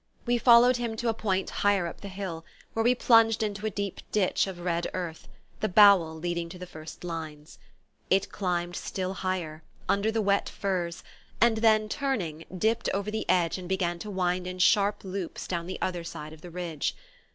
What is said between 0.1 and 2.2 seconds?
We followed him to a point higher up the